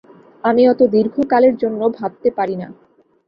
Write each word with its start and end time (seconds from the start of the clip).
আমি 0.43 0.61
অত 0.69 0.81
দীর্ঘকালের 0.93 1.55
জন্য 1.57 1.81
ভাবতে 1.97 2.29
পারি 2.37 2.55
না। 2.55 2.67